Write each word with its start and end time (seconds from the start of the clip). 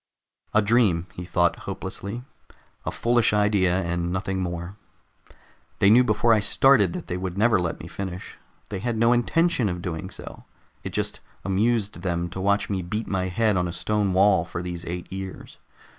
A 0.55 0.63
dream, 0.63 1.05
he 1.13 1.25
thought 1.25 1.55
hopelessly, 1.69 2.23
_a 2.87 2.91
foolish 2.91 3.33
idea 3.33 3.83
and 3.83 4.11
nothing 4.11 4.41
more. 4.41 4.75
They 5.77 5.91
knew 5.91 6.03
before 6.03 6.33
I 6.33 6.39
started 6.39 6.93
that 6.93 7.05
they 7.05 7.17
would 7.17 7.37
never 7.37 7.59
let 7.59 7.79
me 7.79 7.87
finish. 7.87 8.39
They 8.69 8.79
had 8.79 8.97
no 8.97 9.13
intention 9.13 9.69
of 9.69 9.83
doing 9.83 10.09
so, 10.09 10.43
it 10.83 10.89
just 10.89 11.19
amused 11.45 12.01
them 12.01 12.31
to 12.31 12.41
watch 12.41 12.67
me 12.67 12.81
beat 12.81 13.05
my 13.07 13.27
head 13.27 13.55
on 13.55 13.67
a 13.67 13.73
stone 13.73 14.11
wall 14.11 14.43
for 14.43 14.63
these 14.63 14.85
eight 14.85 15.13
years. 15.13 15.59